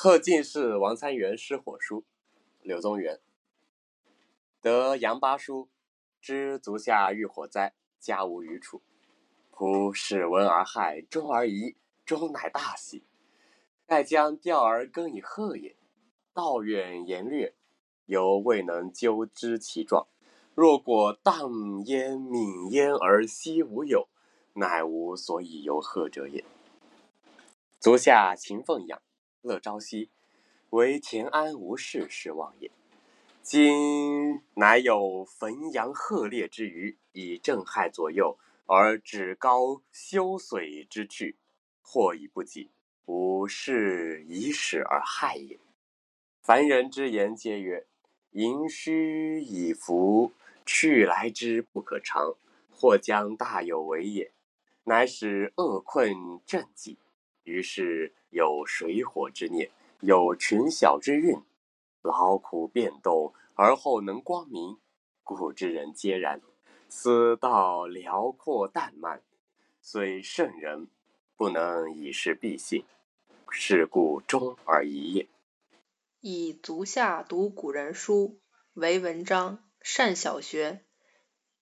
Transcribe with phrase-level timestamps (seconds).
[0.00, 2.04] 贺进士王参元失火书，
[2.62, 3.18] 柳宗元。
[4.62, 5.68] 得杨八书，
[6.20, 8.80] 知足下遇火灾，家无余处。
[9.52, 11.74] 仆使闻而骇，终而疑，
[12.04, 13.02] 终乃大喜。
[13.88, 15.74] 盖将调而更以贺也。
[16.32, 17.56] 道远言略，
[18.06, 20.06] 犹未能究知其状。
[20.54, 21.34] 若果荡
[21.86, 24.08] 焉泯焉而息无有，
[24.52, 26.44] 乃无所以由贺者也。
[27.80, 29.02] 足下勤奉养，
[29.48, 30.10] 乐朝夕，
[30.70, 32.70] 唯田安无事是望也。
[33.40, 38.36] 今乃有汾阳鹤烈之余，以正害左右，
[38.66, 41.36] 而趾高修髓之去，
[41.80, 42.70] 或已不及，
[43.06, 45.58] 吾是以始而害也。
[46.42, 47.86] 凡人之言皆曰
[48.32, 50.32] ：“盈虚以服，
[50.66, 52.34] 去来之不可长，
[52.70, 54.30] 或将大有为也。”
[54.84, 56.98] 乃使恶困震己，
[57.48, 59.70] 于是有水火之念，
[60.00, 61.40] 有群小之运，
[62.02, 64.76] 劳苦变动，而后能光明，
[65.24, 66.42] 故之人皆然。
[66.90, 69.22] 此道辽阔淡漫，
[69.80, 70.88] 虽圣人，
[71.36, 72.84] 不能以是必信，
[73.50, 75.28] 是故终而已也。
[76.20, 78.38] 以足下读古人书，
[78.74, 80.84] 为文章，善小学，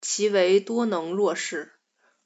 [0.00, 1.72] 其为多能若是，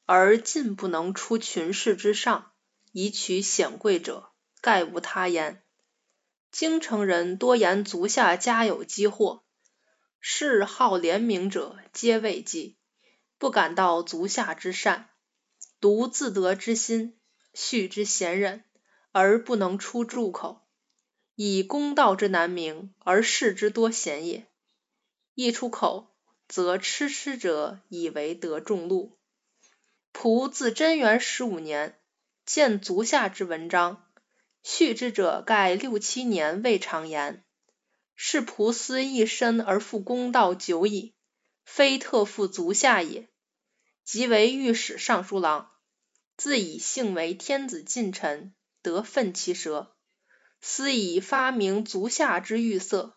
[0.07, 2.52] 而进不能出群士之上，
[2.93, 5.63] 以取显贵者，盖无他焉。
[6.51, 9.43] 京城人多言足下家有积货，
[10.21, 12.77] 嗜好廉明者，皆畏忌，
[13.39, 15.09] 不敢道足下之善，
[15.81, 17.19] 独自得之心，
[17.55, 18.65] 恤之贤忍，
[19.11, 20.61] 而不能出入口。
[21.35, 24.47] 以公道之难明，而事之多贤也。
[25.35, 26.15] 一出口，
[26.47, 29.19] 则痴痴者以为得众禄。
[30.13, 31.99] 仆自贞元十五年
[32.45, 34.05] 见足下之文章，
[34.63, 37.45] 续之者盖六七年未尝言。
[38.15, 41.15] 是仆思一身而复公道久矣，
[41.65, 43.29] 非特复足下也。
[44.05, 45.71] 即为御史尚书郎，
[46.37, 49.95] 自以幸为天子近臣，得奋其舌。
[50.61, 53.17] 思以发明足下之欲色，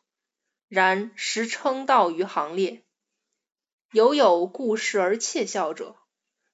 [0.67, 2.85] 然实称道于行列。
[3.91, 5.95] 犹有故事而窃笑者，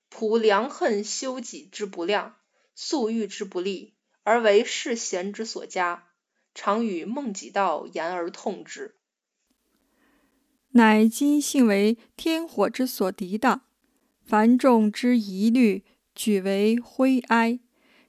[0.10, 2.38] 仆良恨修己之不量，
[2.76, 3.94] 素欲之不利，
[4.24, 6.08] 而为世贤之所加，
[6.54, 8.96] 常与孟己道言而痛之。
[10.72, 13.64] 乃今幸为天火之所涤荡，
[14.24, 15.84] 凡众之疑虑，
[16.16, 17.60] 举为灰埃。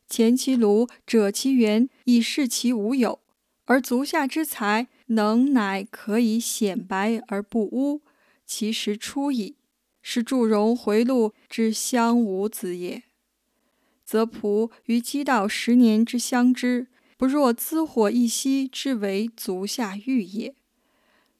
[0.08, 3.20] 前其庐，者其源，以示其无有；
[3.64, 8.02] 而足下之才能，乃可以显白而不污，
[8.44, 9.56] 其实出矣。
[10.02, 13.04] 是祝融回路之相吾子也。
[14.12, 16.86] 则仆于积道十年之相知，
[17.16, 20.54] 不若滋火一夕之为足下欲也。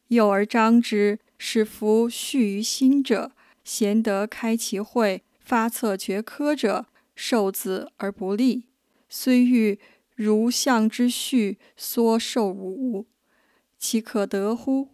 [0.09, 6.87] 幼而张之，使夫恤于心者，贤德开其会，发策决科者。
[7.15, 8.65] 受子而不立，
[9.07, 9.79] 虽欲
[10.15, 13.07] 如象之序，缩受无物，
[13.79, 14.89] 其可得乎？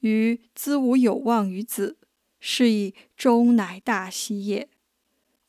[0.00, 1.98] 于兹无有望于子，
[2.40, 4.70] 是以终乃大喜也。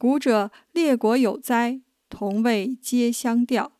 [0.06, 3.72] 古者列国有灾，同谓皆相吊，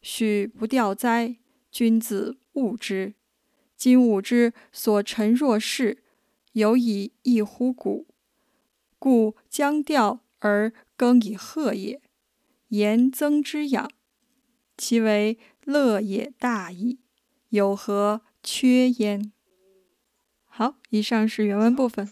[0.00, 1.36] 许不吊灾，
[1.70, 3.12] 君子恶之。
[3.76, 6.02] 今吾之所陈若是，
[6.52, 8.06] 有以异乎古，
[8.98, 10.72] 故将吊而。
[10.96, 12.00] 更以贺也，
[12.68, 13.90] 言增之养，
[14.78, 16.98] 其为乐也大矣，
[17.50, 19.30] 有何缺焉？
[20.46, 22.10] 好，以上是原文部分。